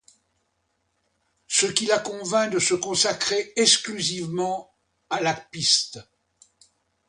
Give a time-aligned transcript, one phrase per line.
[1.47, 4.73] Ce qui la convainc de se consacrer exclusivement
[5.11, 5.99] à la piste.